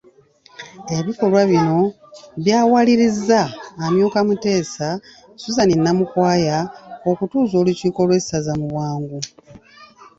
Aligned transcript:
Ebikolwa 0.97 1.41
bino, 1.51 1.79
byawalirizza 2.39 3.41
amyuka 3.85 4.19
Muteesa, 4.27 4.87
Suzan 5.41 5.71
Namukwaya, 5.83 6.57
okutuuza 7.09 7.55
olukiiko 7.61 7.99
lw'essaza 8.07 8.51
mu 8.59 8.65
bwangu 8.71 9.17